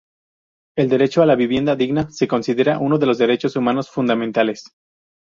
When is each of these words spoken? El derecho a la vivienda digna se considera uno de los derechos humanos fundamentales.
El 0.75 0.89
derecho 0.89 1.21
a 1.21 1.27
la 1.27 1.35
vivienda 1.35 1.75
digna 1.75 2.09
se 2.09 2.27
considera 2.27 2.79
uno 2.79 2.97
de 2.97 3.05
los 3.05 3.19
derechos 3.19 3.55
humanos 3.55 3.91
fundamentales. 3.91 4.71